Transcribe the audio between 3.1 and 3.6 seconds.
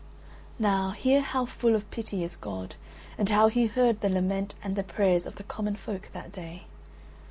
and how